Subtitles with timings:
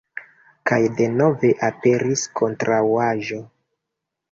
[0.71, 3.41] Kaj denove aperis kontraŭaĵo.